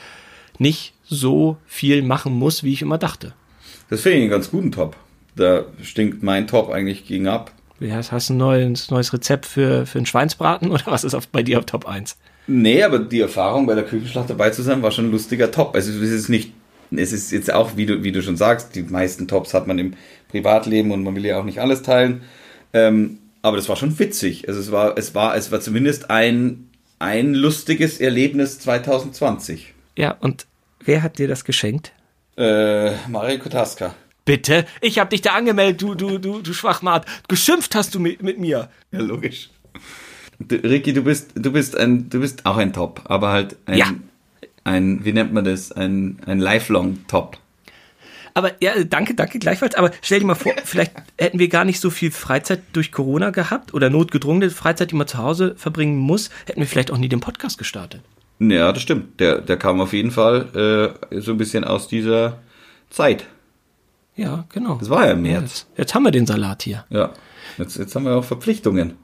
[0.57, 3.33] nicht so viel machen muss, wie ich immer dachte.
[3.89, 4.95] Das finde ich einen ganz guten Top.
[5.35, 7.51] Da stinkt mein Top eigentlich gegen ab.
[7.81, 11.27] Heißt, hast du ein neues, neues Rezept für, für einen Schweinsbraten oder was ist auf,
[11.27, 12.15] bei dir auf Top 1?
[12.47, 15.75] Nee, aber die Erfahrung bei der Küchenschlacht dabei zu sein, war schon ein lustiger Top.
[15.75, 16.53] Also es ist nicht,
[16.91, 19.79] es ist jetzt auch, wie du, wie du schon sagst, die meisten Tops hat man
[19.79, 19.95] im
[20.29, 22.21] Privatleben und man will ja auch nicht alles teilen.
[22.73, 24.47] Ähm, aber das war schon witzig.
[24.47, 26.69] Also es war, es war, es war zumindest ein,
[26.99, 29.73] ein lustiges Erlebnis 2020.
[29.97, 30.45] Ja, und
[30.85, 31.91] wer hat dir das geschenkt?
[32.37, 33.93] Äh, Mario Kotaska.
[34.25, 34.65] Bitte?
[34.81, 37.05] Ich hab dich da angemeldet, du, du, du, du Schwachmat.
[37.27, 38.69] Geschimpft hast du mit, mit mir.
[38.91, 39.49] Ja, logisch.
[40.39, 43.77] Du, Ricky, du bist, du bist ein, du bist auch ein Top, aber halt ein,
[43.77, 43.87] Ja.
[44.63, 45.71] ein, wie nennt man das?
[45.71, 47.37] Ein, ein lifelong Top.
[48.33, 49.75] Aber ja, danke, danke gleichfalls.
[49.75, 53.31] Aber stell dir mal vor, vielleicht hätten wir gar nicht so viel Freizeit durch Corona
[53.31, 57.09] gehabt oder notgedrungene Freizeit, die man zu Hause verbringen muss, hätten wir vielleicht auch nie
[57.09, 58.01] den Podcast gestartet.
[58.49, 59.19] Ja, das stimmt.
[59.19, 62.39] Der, der kam auf jeden Fall äh, so ein bisschen aus dieser
[62.89, 63.25] Zeit.
[64.15, 64.77] Ja, genau.
[64.79, 65.67] Das war ja im März.
[65.69, 66.85] Jetzt, jetzt haben wir den Salat hier.
[66.89, 67.13] Ja.
[67.57, 68.95] Jetzt, jetzt haben wir auch Verpflichtungen.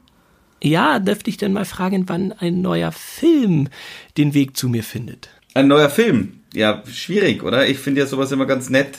[0.60, 3.68] Ja, dürfte ich denn mal fragen, wann ein neuer Film
[4.16, 5.28] den Weg zu mir findet?
[5.54, 6.40] Ein neuer Film.
[6.52, 7.68] Ja, schwierig, oder?
[7.68, 8.98] Ich finde ja sowas immer ganz nett,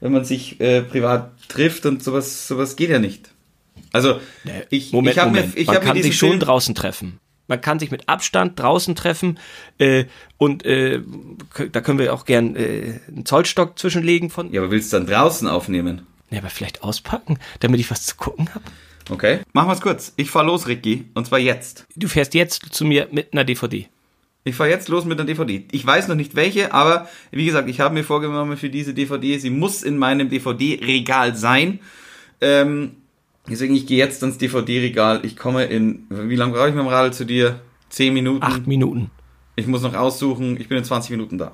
[0.00, 3.30] wenn man sich äh, privat trifft und sowas, sowas geht ja nicht.
[3.92, 4.20] Also,
[4.68, 7.20] ich, Moment, ich habe mir, ich Man hab mir kann sich schon Film, draußen treffen.
[7.48, 9.38] Man kann sich mit Abstand draußen treffen
[9.78, 10.04] äh,
[10.36, 11.00] und äh,
[11.72, 14.52] da können wir auch gern äh, einen Zollstock zwischenlegen von.
[14.52, 16.06] Ja, aber willst du dann draußen aufnehmen?
[16.30, 18.64] Ja, aber vielleicht auspacken, damit ich was zu gucken habe.
[19.10, 19.40] Okay.
[19.52, 20.12] Machen wir's kurz.
[20.16, 21.06] Ich fahr los, Ricky.
[21.14, 21.86] Und zwar jetzt.
[21.96, 23.88] Du fährst jetzt zu mir mit einer DVD.
[24.44, 25.64] Ich fahr jetzt los mit einer DVD.
[25.72, 29.38] Ich weiß noch nicht welche, aber wie gesagt, ich habe mir vorgenommen für diese DVD,
[29.38, 31.80] sie muss in meinem DVD-Regal sein.
[32.40, 32.96] Ähm,
[33.50, 35.20] deswegen, ich gehe jetzt ans DVD-Regal.
[35.24, 37.60] Ich komme in, wie lange brauche ich mit dem Radl zu dir?
[37.88, 38.42] Zehn Minuten.
[38.42, 39.10] Acht Minuten.
[39.56, 40.60] Ich muss noch aussuchen.
[40.60, 41.52] Ich bin in 20 Minuten da.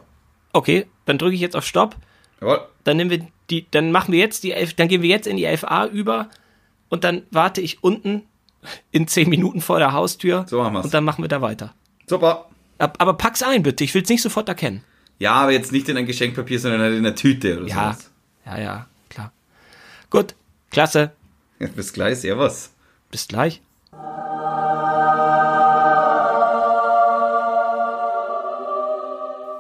[0.52, 1.96] Okay, dann drücke ich jetzt auf Stopp.
[2.40, 2.61] Jawohl.
[2.85, 5.37] Dann nehmen wir die, dann machen wir jetzt die elf, dann gehen wir jetzt in
[5.37, 6.28] die FA über
[6.88, 8.22] und dann warte ich unten
[8.90, 10.44] in zehn Minuten vor der Haustür.
[10.48, 10.85] So machen wir's.
[10.87, 11.74] Und dann machen wir da weiter.
[12.07, 12.48] Super.
[12.78, 13.85] Ab- Aber pack's ein, bitte.
[13.85, 14.83] Ich will's nicht sofort erkennen.
[15.18, 18.11] Ja, aber jetzt nicht in ein Geschenkpapier, sondern halt in einer Tüte oder Ja, sowas.
[18.46, 19.33] ja, ja, klar.
[20.11, 20.35] Gut,
[20.70, 21.12] klasse.
[21.59, 22.71] Ja, bis gleich, servus.
[23.11, 23.61] Bis gleich.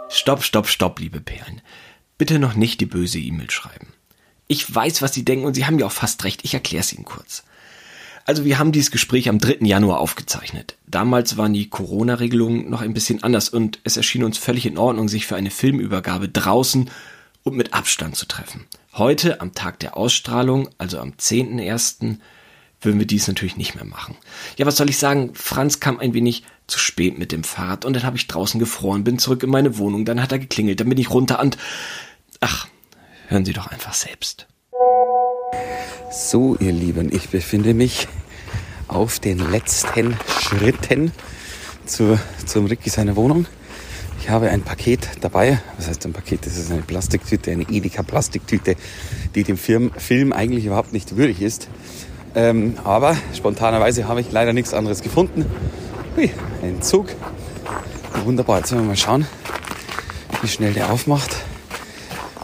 [0.08, 1.60] Stopp, stopp, stopp, liebe Perlen.
[2.18, 3.88] Bitte noch nicht die böse E-Mail schreiben.
[4.46, 6.44] Ich weiß, was Sie denken und Sie haben ja auch fast recht.
[6.44, 7.44] Ich erkläre es Ihnen kurz.
[8.26, 9.66] Also wir haben dieses Gespräch am 3.
[9.66, 10.76] Januar aufgezeichnet.
[10.86, 15.08] Damals waren die Corona-Regelungen noch ein bisschen anders und es erschien uns völlig in Ordnung,
[15.08, 16.90] sich für eine Filmübergabe draußen
[17.42, 18.64] und mit Abstand zu treffen.
[18.96, 22.18] Heute, am Tag der Ausstrahlung, also am 10.01.,
[22.80, 24.16] würden wir dies natürlich nicht mehr machen.
[24.56, 25.34] Ja, was soll ich sagen?
[25.34, 29.02] Franz kam ein wenig zu spät mit dem Fahrrad und dann habe ich draußen gefroren,
[29.02, 31.58] bin zurück in meine Wohnung, dann hat er geklingelt, dann bin ich runter und...
[32.38, 32.68] Ach,
[33.26, 34.46] hören Sie doch einfach selbst.
[36.12, 38.06] So, ihr Lieben, ich befinde mich
[38.86, 41.10] auf den letzten Schritten
[41.84, 43.46] zu, zum Ricky seiner Wohnung.
[44.20, 45.60] Ich habe ein Paket dabei.
[45.76, 46.46] Was heißt ein Paket?
[46.46, 48.76] Das ist eine Plastiktüte, eine Edeka-Plastiktüte,
[49.34, 51.68] die dem Film, eigentlich überhaupt nicht würdig ist.
[52.34, 55.44] Ähm, aber spontanerweise habe ich leider nichts anderes gefunden.
[56.16, 56.30] Hui,
[56.62, 57.08] ein Zug.
[58.24, 59.26] Wunderbar, jetzt werden wir mal schauen,
[60.42, 61.36] wie schnell der aufmacht.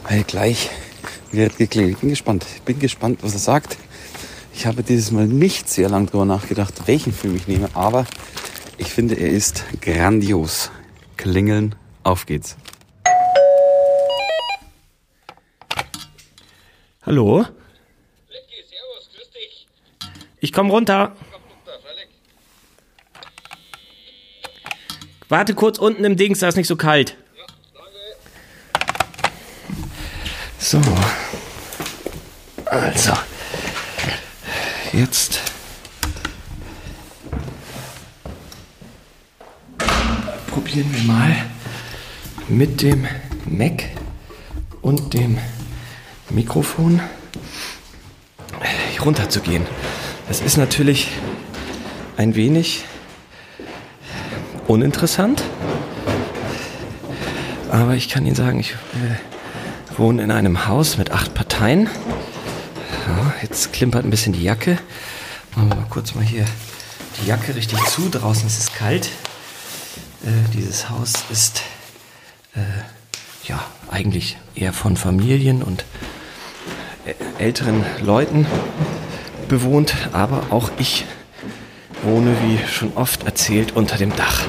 [0.09, 0.71] Weil gleich
[1.33, 1.95] wird geklingelt.
[1.95, 2.47] Ich bin gespannt.
[2.57, 3.77] Ich bin gespannt, was er sagt.
[4.53, 8.05] Ich habe dieses Mal nicht sehr lange darüber nachgedacht, welchen Film ich nehme, aber
[8.77, 10.71] ich finde, er ist grandios.
[11.21, 12.57] Klingeln, auf geht's.
[17.03, 17.41] Hallo?
[17.41, 19.69] Ricky, servus, grüß dich.
[20.41, 21.15] Ich komm runter.
[21.31, 22.09] Komm runter, freilich.
[25.29, 27.19] Warte kurz unten im Dings, da ist nicht so kalt.
[27.37, 27.99] Ja, danke.
[30.59, 30.81] So.
[32.65, 33.13] Also.
[34.95, 35.50] Jetzt.
[40.71, 41.37] Probieren wir mal
[42.47, 43.05] mit dem
[43.45, 43.87] Mac
[44.83, 45.37] und dem
[46.29, 47.01] Mikrofon
[49.05, 49.67] runterzugehen.
[50.29, 51.09] Das ist natürlich
[52.17, 52.85] ein wenig
[54.69, 55.43] uninteressant.
[57.69, 61.91] Aber ich kann Ihnen sagen, ich äh, wohne in einem Haus mit acht Parteien.
[63.09, 64.79] Ja, jetzt klimpert ein bisschen die Jacke.
[65.57, 66.45] Machen wir mal kurz mal hier
[67.21, 68.09] die Jacke richtig zu.
[68.09, 69.11] Draußen ist es kalt.
[70.31, 71.62] Äh, dieses Haus ist
[72.55, 72.61] äh,
[73.49, 75.85] ja eigentlich eher von Familien und
[77.05, 78.47] äh, älteren Leuten
[79.49, 81.05] bewohnt, aber auch ich
[82.05, 84.45] wohne, wie schon oft erzählt, unter dem Dach.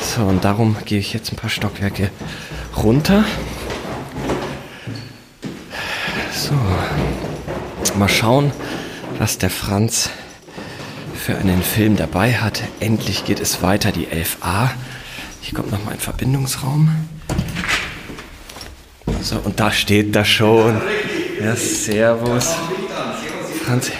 [0.00, 2.10] So, und darum gehe ich jetzt ein paar Stockwerke
[2.76, 3.24] runter.
[6.32, 6.54] So,
[7.98, 8.52] mal schauen,
[9.18, 10.08] was der Franz
[11.24, 12.60] für einen Film dabei hat.
[12.80, 14.68] Endlich geht es weiter, die 11a.
[15.40, 16.94] Hier kommt noch mal ein Verbindungsraum.
[19.22, 20.82] So, und da steht er schon.
[21.40, 22.54] Ja, servus.
[23.64, 23.90] Franz.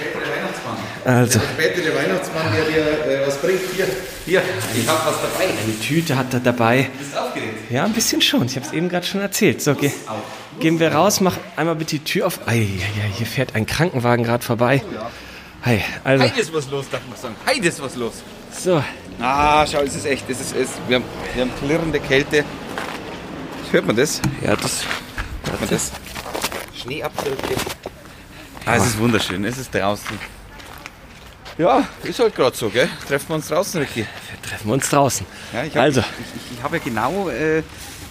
[1.07, 3.61] Also, der Weihnachtsmann, der dir äh, was bringt.
[3.75, 3.87] Hier,
[4.27, 4.43] hier,
[4.77, 5.45] ich habe was dabei.
[5.45, 6.91] eine Tüte hat er dabei.
[6.99, 7.71] Bist du aufgeregt?
[7.71, 8.45] Ja, ein bisschen schon.
[8.45, 9.63] Ich habe es eben gerade schon erzählt.
[9.63, 9.93] So, geh,
[10.61, 12.41] gehen wir raus, mach einmal bitte die Tür auf.
[12.47, 14.83] Ei, ja, hier fährt ein Krankenwagen gerade vorbei.
[15.64, 17.35] Hi, also, Heute ist was los, darf man sagen.
[17.46, 18.22] Heute ist was los.
[18.53, 18.85] so.
[19.18, 22.44] Ah, schau, es ist echt, es ist, es, wir, haben, wir haben klirrende Kälte.
[23.70, 24.20] Hört man das?
[24.42, 24.85] Ja, das.
[25.46, 25.92] Hört man das?
[26.77, 27.55] Schneeabdrücke.
[28.66, 30.18] Ah, es ist wunderschön, es ist draußen.
[31.57, 32.88] Ja, ist halt gerade so, gell?
[33.09, 34.00] Treffen wir uns draußen, Ricky.
[34.05, 35.24] Wir treffen uns draußen.
[35.55, 36.00] Ja, ich hab, Also.
[36.00, 36.07] ich,
[36.53, 37.62] ich, ich habe ja genau, äh,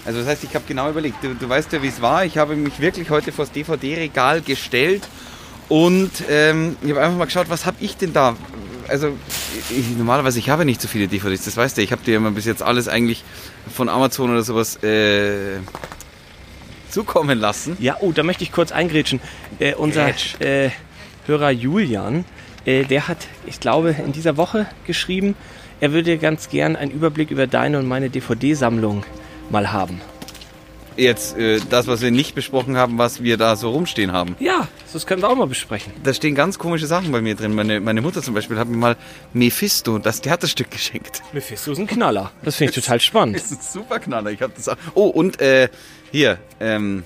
[0.06, 2.26] also das heißt, ich habe genau überlegt, du, du weißt ja, wie es war.
[2.26, 5.04] Ich habe mich wirklich heute vor das DVD-Regal gestellt
[5.70, 8.36] und ähm, ich habe einfach mal geschaut, was habe ich denn da?
[8.88, 9.18] Also
[9.70, 12.32] ich, normalerweise, ich habe nicht so viele DVDs, das weißt du, ich habe dir immer
[12.32, 13.24] bis jetzt alles eigentlich
[13.74, 15.60] von Amazon oder sowas äh,
[16.90, 17.78] zukommen lassen.
[17.80, 19.20] Ja, oh, da möchte ich kurz eingrätschen.
[19.60, 20.70] Äh, unser äh,
[21.26, 22.26] Hörer Julian,
[22.66, 25.36] äh, der hat, ich glaube, in dieser Woche geschrieben,
[25.80, 29.04] er würde ganz gern einen Überblick über deine und meine DVD-Sammlung
[29.50, 30.02] mal haben.
[30.96, 34.36] Jetzt äh, das, was wir nicht besprochen haben, was wir da so rumstehen haben.
[34.40, 35.92] Ja, das können wir auch mal besprechen.
[36.04, 37.56] Da stehen ganz komische Sachen bei mir drin.
[37.56, 38.96] Meine, meine Mutter zum Beispiel hat mir mal
[39.34, 41.22] Mephisto, das Theaterstück geschenkt.
[41.34, 42.32] Mephisto ist ein Knaller.
[42.44, 43.36] Das finde ich total spannend.
[43.38, 44.32] ist ein super Knaller.
[44.32, 44.78] Ich habe das auch.
[44.94, 45.70] Oh, und äh,
[46.12, 47.04] hier, ähm,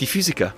[0.00, 0.54] die Physiker.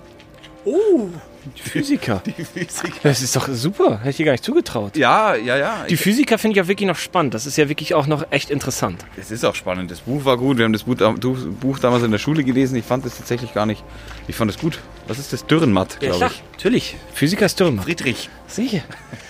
[0.65, 1.09] Oh,
[1.55, 2.21] Physiker.
[2.25, 2.99] Die Physiker.
[3.03, 3.99] Das ist doch super.
[3.99, 4.95] Hätte ich dir gar nicht zugetraut.
[4.97, 5.85] Ja, ja, ja.
[5.89, 7.33] Die Ich, Physiker finde ich auch wirklich noch spannend.
[7.33, 9.05] Das ist ja wirklich auch noch echt interessant.
[9.17, 9.91] es ist auch spannend.
[9.91, 10.57] Das Buch war gut.
[10.57, 12.75] Wir haben das Buch, damals in der Schule gelesen.
[12.75, 13.83] Ich fand das tatsächlich gar nicht.
[14.27, 14.79] Ich fand es gut.
[15.07, 15.45] Was ist das?
[15.45, 16.43] Dürrenmatt, glaube klar, ich.
[16.53, 16.95] natürlich.
[17.13, 17.85] Physiker ist Dürrenmatt.
[17.85, 18.29] Friedrich.
[18.47, 18.81] Sicher.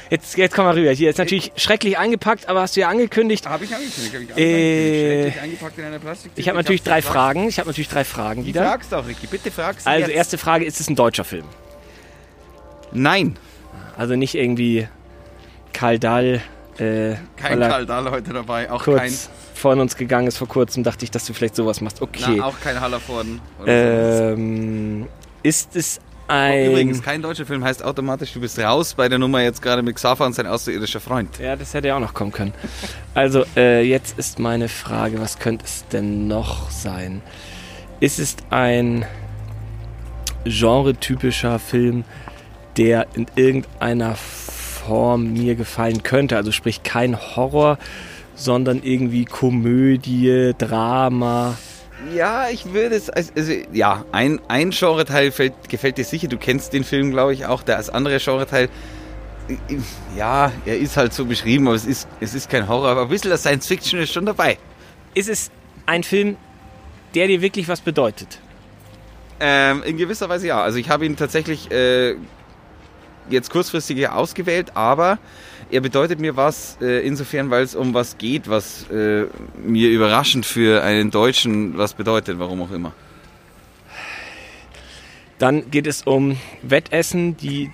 [0.10, 0.91] Jetzt, jetzt komm mal rüber.
[0.91, 3.47] Hier ist natürlich schrecklich eingepackt, aber hast du ja angekündigt.
[3.49, 4.32] Habe ich angekündigt.
[4.32, 6.39] Hab ich Äh, Schrecklich eingepackt in einer Plastiktüte.
[6.41, 7.15] Ich habe natürlich drei gefragt.
[7.17, 7.47] Fragen.
[7.49, 8.63] Ich habe natürlich drei Fragen Die wieder.
[8.63, 9.28] fragst du auch, Ricky.
[9.28, 10.15] Bitte frag sie Also jetzt.
[10.15, 11.45] erste Frage, ist es ein deutscher Film?
[12.91, 13.38] Nein.
[13.98, 14.88] Also nicht irgendwie
[15.74, 16.41] Karl Dahl,
[16.78, 18.69] äh, Kein Karl Dahl heute dabei.
[18.71, 19.12] Auch kurz kein.
[19.54, 22.02] von uns gegangen ist vor kurzem, dachte ich, dass du vielleicht sowas machst.
[22.02, 22.36] Okay.
[22.38, 23.41] Na, auch kein Hallervorden.
[23.65, 25.08] ähm,
[25.43, 26.02] ist es so.
[26.28, 26.71] ein...
[26.71, 29.95] Übrigens, kein deutscher Film heißt automatisch, du bist raus bei der Nummer jetzt gerade mit
[29.95, 31.39] Xaver und sein außerirdischer Freund.
[31.39, 32.54] Ja, das hätte ja auch noch kommen können.
[33.13, 37.21] Also, äh, jetzt ist meine Frage, was könnte es denn noch sein?
[38.02, 39.06] Ist es ein
[40.43, 42.04] genretypischer Film,
[42.78, 46.38] der in irgendeiner Form mir gefallen könnte?
[46.38, 47.78] Also sprich kein Horror,
[48.36, 51.58] sondern irgendwie Komödie, Drama.
[52.14, 53.32] Ja, ich würde es, also,
[53.72, 57.64] ja, ein, ein Genreteil fällt, gefällt dir sicher, du kennst den Film, glaube ich, auch,
[57.64, 58.70] der als andere Genreteil,
[60.16, 63.10] ja, er ist halt so beschrieben, aber es ist, es ist kein Horror, aber ein
[63.10, 64.58] bisschen Science Fiction ist schon dabei.
[65.14, 65.52] Ist es
[65.86, 66.38] ein Film,
[67.14, 68.40] der dir wirklich was bedeutet?
[69.40, 70.62] Ähm, in gewisser Weise ja.
[70.62, 72.16] Also ich habe ihn tatsächlich äh,
[73.30, 75.20] jetzt kurzfristig hier ausgewählt, aber
[75.72, 79.26] er bedeutet mir was, äh, insofern, weil es um was geht, was äh,
[79.64, 82.94] mir überraschend für einen Deutschen was bedeutet, warum auch immer.
[85.38, 87.70] Dann geht es um Wettessen, die,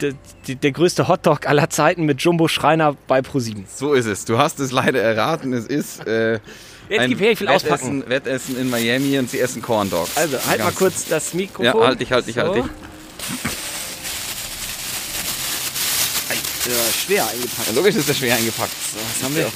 [0.48, 3.66] die, der größte Hotdog aller Zeiten mit Jumbo Schreiner bei ProSieben.
[3.72, 4.26] So ist es.
[4.26, 5.54] Du hast es leider erraten.
[5.54, 6.40] Es ist äh,
[6.90, 8.04] Jetzt gib her, ich will auspacken.
[8.08, 10.18] Wettessen, Wettessen in Miami und sie essen Corn Dogs.
[10.18, 11.66] Also, halt mal kurz das Mikrofon.
[11.66, 12.66] Ja, halt dich, halt dich, halt dich.
[16.66, 17.68] Ja, schwer eingepackt.
[17.68, 18.72] Ja, logisch ist er schwer eingepackt.
[18.94, 19.52] Was haben wir?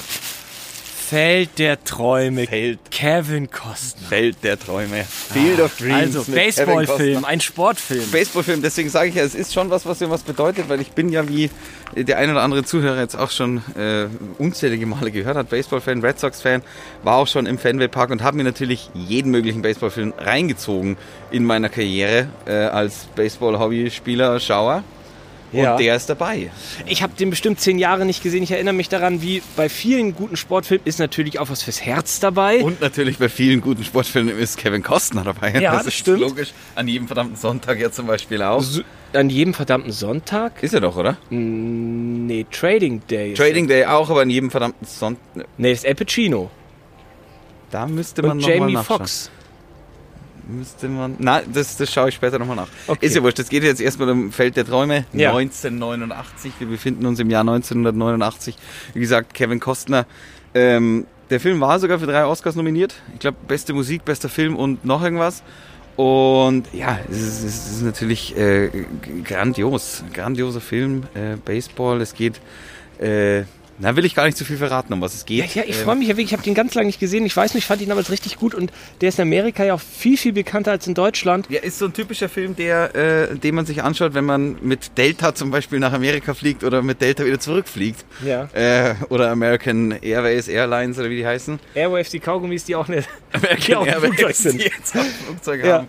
[1.08, 2.48] Feld der Träume.
[2.48, 2.80] Feld.
[2.90, 4.08] Kevin Costner.
[4.08, 5.04] Feld der Träume.
[5.32, 6.16] Field of Dreams.
[6.16, 8.10] Also, Baseballfilm, ein Sportfilm.
[8.10, 10.90] Baseballfilm, deswegen sage ich ja, es ist schon was, was mir was bedeutet, weil ich
[10.90, 11.48] bin ja, wie
[11.94, 16.18] der ein oder andere Zuhörer jetzt auch schon äh, unzählige Male gehört hat, Baseballfan, Red
[16.18, 16.62] Sox-Fan,
[17.04, 20.96] war auch schon im Fenway Park und habe mir natürlich jeden möglichen Baseballfilm reingezogen
[21.30, 24.82] in meiner Karriere äh, als Baseball-Hobby-Spieler, Schauer.
[25.56, 25.76] Und Ja.
[25.76, 26.50] der ist dabei.
[26.86, 28.42] Ich habe den bestimmt zehn Jahre nicht gesehen.
[28.42, 32.20] Ich erinnere mich daran, wie bei vielen guten Sportfilmen ist natürlich auch was fürs Herz
[32.20, 32.62] dabei.
[32.62, 35.52] Und natürlich bei vielen guten Sportfilmen ist Kevin Costner dabei.
[35.60, 36.20] Ja, das ist stimmt.
[36.20, 36.52] logisch.
[36.74, 38.60] An jedem verdammten Sonntag ja zum Beispiel auch.
[38.62, 40.62] So- An jedem verdammten Sonntag?
[40.62, 41.16] Ist er doch, oder?
[41.30, 43.34] Nee, Trading Day.
[43.34, 45.46] Trading Day auch, aber an jedem verdammten Sonntag.
[45.56, 46.50] Nee, das ist Al Pacino.
[47.70, 48.98] Da müsste man Und noch mal Jamie nachschauen.
[48.98, 49.30] Foxx.
[50.48, 51.16] Müsste man.
[51.18, 52.68] Nein, das, das schaue ich später nochmal nach.
[52.86, 53.04] Okay.
[53.06, 53.38] Ist ja wurscht.
[53.40, 55.04] Es geht jetzt erstmal um Feld der Träume.
[55.12, 55.30] Ja.
[55.36, 56.52] 1989.
[56.58, 58.56] Wir befinden uns im Jahr 1989.
[58.94, 60.06] Wie gesagt, Kevin Costner.
[60.54, 62.94] Ähm, der Film war sogar für drei Oscars nominiert.
[63.14, 65.42] Ich glaube, beste Musik, bester Film und noch irgendwas.
[65.96, 68.70] Und ja, es ist, es ist natürlich äh,
[69.24, 70.04] grandios.
[70.12, 71.04] Grandioser Film.
[71.14, 72.00] Äh, Baseball.
[72.00, 72.40] Es geht.
[72.98, 73.44] Äh,
[73.78, 75.54] na, will ich gar nicht zu viel verraten, um was es geht.
[75.54, 76.26] Ja, ja, ich Ähm, freue mich ja wirklich.
[76.26, 77.26] Ich habe den ganz lange nicht gesehen.
[77.26, 79.74] Ich weiß nicht, ich fand ihn aber richtig gut und der ist in Amerika ja
[79.74, 81.46] auch viel, viel bekannter als in Deutschland.
[81.50, 84.96] Ja, ist so ein typischer Film, der, äh, den man sich anschaut, wenn man mit
[84.98, 88.04] Delta zum Beispiel nach Amerika fliegt oder mit Delta wieder zurückfliegt.
[88.24, 88.48] Ja.
[88.54, 91.58] Äh, oder American Airways, Airlines oder wie die heißen.
[91.74, 94.60] Airwaves, die Kaugummis, die auch eine American die auch ein Flugzeug sind.
[94.60, 95.72] die jetzt auch ein Flugzeug Ja.
[95.78, 95.86] haben.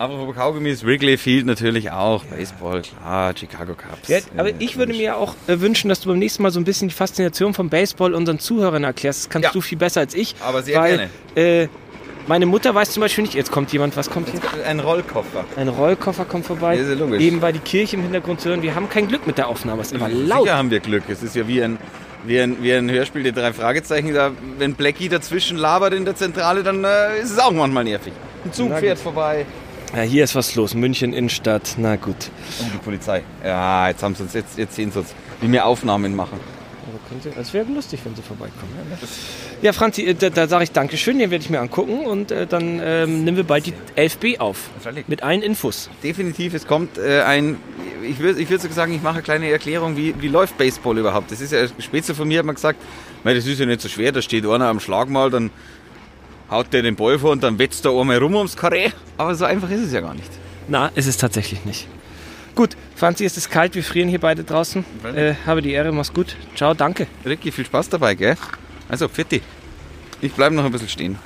[0.00, 4.08] Aber Kaugummis, Wrigley Field natürlich auch, Baseball, klar, Chicago Cubs.
[4.08, 6.64] Ja, aber ich würde mir auch äh, wünschen, dass du beim nächsten Mal so ein
[6.64, 9.24] bisschen die Faszination vom Baseball unseren Zuhörern erklärst.
[9.24, 9.52] Das kannst Ja.
[9.52, 10.34] du viel besser als ich.
[10.40, 11.68] Aber sehr weil, Äh,
[12.28, 14.40] meine Mutter weiß zum Beispiel nicht, jetzt kommt jemand, was kommt hier?
[14.64, 15.44] Ein Rollkoffer.
[15.56, 16.76] Ein Rollkoffer kommt vorbei.
[16.76, 17.20] Ja, ist ja logisch.
[17.20, 18.62] Eben war die Kirche im Hintergrund zu hören.
[18.62, 19.82] Wir haben kein Glück mit der Aufnahme.
[19.82, 20.44] Es ist immer laut.
[20.44, 21.02] Sicher haben wir Glück.
[21.10, 21.76] Es ist ja wie ein,
[22.24, 24.14] wie ein, wie ein Hörspiel, die drei Fragezeichen.
[24.14, 28.14] Da, wenn Blackie dazwischen labert in der Zentrale, dann äh, ist es auch manchmal nervig.
[28.46, 29.44] Ein Zug fährt vorbei.
[29.94, 30.74] Ja, hier ist was los.
[30.74, 31.74] München Innenstadt.
[31.76, 32.30] Na gut.
[32.60, 33.22] Oh, die Polizei.
[33.44, 36.38] Ja, jetzt haben sie uns, jetzt, jetzt sehen sie uns, wie wir Aufnahmen machen.
[37.40, 38.72] Es wäre lustig, wenn sie vorbeikommen.
[39.62, 41.18] Ja, Franzi, äh, da, da sage ich Dankeschön.
[41.18, 44.70] Den werde ich mir angucken und äh, dann ähm, nehmen wir bald die 11b auf.
[45.08, 45.90] Mit allen Infos.
[46.04, 47.56] Definitiv, es kommt äh, ein,
[48.08, 50.98] ich würde ich würd sogar sagen, ich mache eine kleine Erklärung, wie, wie läuft Baseball
[50.98, 51.32] überhaupt.
[51.32, 52.80] Das ist ja, Spätzle von mir hat man gesagt,
[53.24, 55.50] "Mei, das ist ja nicht so schwer, da steht einer am Schlag mal, dann
[56.50, 58.90] haut der den Ball vor und dann wetzt der einmal rum ums Karree.
[59.16, 60.30] Aber so einfach ist es ja gar nicht.
[60.68, 61.86] Na, ist es tatsächlich nicht.
[62.54, 63.74] Gut, Franzi, es ist kalt.
[63.74, 64.84] Wir frieren hier beide draußen.
[65.14, 66.36] Äh, habe die Ehre, mach's gut.
[66.56, 67.06] Ciao, danke.
[67.24, 68.36] Ricky, viel Spaß dabei, gell?
[68.88, 69.40] Also, Fitti.
[70.20, 71.18] Ich bleibe noch ein bisschen stehen.